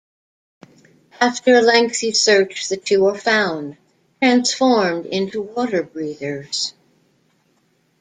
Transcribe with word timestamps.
After 1.19 1.53
a 1.53 1.61
lengthy 1.61 2.11
search 2.11 2.69
the 2.69 2.77
two 2.77 3.05
are 3.05 3.15
found, 3.15 3.77
transformed 4.19 5.05
into 5.05 5.43
water 5.43 5.83
breathers. 5.83 6.73